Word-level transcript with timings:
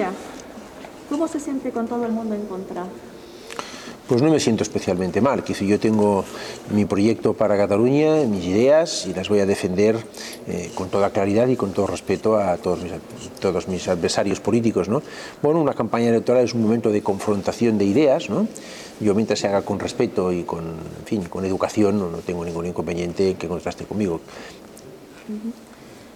suya. 0.00 0.12
¿Cómo 1.08 1.26
se 1.28 1.40
siente 1.40 1.70
con 1.70 1.86
todo 1.88 2.06
el 2.06 2.12
mundo 2.12 2.34
en 2.34 2.46
contra? 2.46 2.86
Pues 4.06 4.22
no 4.22 4.30
me 4.30 4.40
siento 4.40 4.62
especialmente 4.62 5.20
mal. 5.20 5.44
Que 5.44 5.54
si 5.54 5.66
yo 5.66 5.78
tengo 5.78 6.24
mi 6.72 6.84
proyecto 6.84 7.34
para 7.34 7.56
Cataluña, 7.56 8.24
mis 8.26 8.44
ideas 8.44 9.06
y 9.06 9.14
las 9.14 9.28
voy 9.28 9.40
a 9.40 9.46
defender 9.46 9.96
eh, 10.48 10.70
con 10.74 10.88
toda 10.88 11.10
claridad 11.10 11.46
y 11.48 11.56
con 11.56 11.72
todo 11.72 11.86
respeto 11.86 12.36
a 12.36 12.56
todos 12.56 12.82
mis, 12.82 12.92
todos 13.40 13.68
mis 13.68 13.86
adversarios 13.88 14.40
políticos. 14.40 14.88
¿no? 14.88 15.02
Bueno, 15.42 15.60
una 15.60 15.74
campaña 15.74 16.08
electoral 16.08 16.44
es 16.44 16.54
un 16.54 16.62
momento 16.62 16.90
de 16.90 17.02
confrontación 17.02 17.78
de 17.78 17.84
ideas. 17.84 18.30
¿no? 18.30 18.48
Yo 19.00 19.14
mientras 19.14 19.38
se 19.38 19.48
haga 19.48 19.62
con 19.62 19.78
respeto 19.78 20.32
y 20.32 20.42
con, 20.42 20.64
en 20.64 21.06
fin, 21.06 21.24
con 21.24 21.44
educación 21.44 21.98
no, 21.98 22.10
no 22.10 22.18
tengo 22.18 22.44
ningún 22.44 22.66
inconveniente 22.66 23.34
que 23.34 23.48
contraste 23.48 23.84
conmigo. 23.84 24.20
Ujú. 25.28 25.52